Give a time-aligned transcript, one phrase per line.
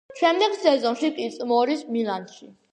[0.19, 2.55] შემდეგ სეზონში კი წნორის „მილანში“.